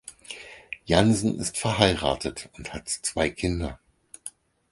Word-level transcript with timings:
Jansen 0.85 1.37
ist 1.39 1.59
verheiratet 1.59 2.49
und 2.57 2.73
hat 2.73 2.89
zwei 2.89 3.29
Kinder. 3.29 3.79